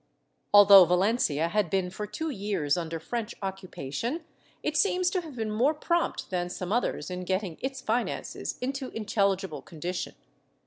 [0.51, 4.23] Although Valencia had been for two years under French occupa tion,
[4.63, 8.89] it seems to have been more prompt than some others in getting its finances into
[8.95, 10.15] intelligible condition.